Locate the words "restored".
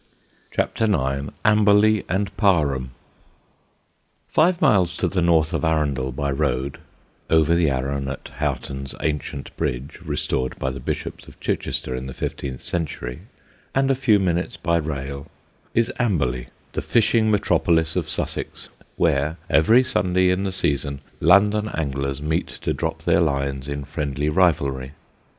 10.03-10.57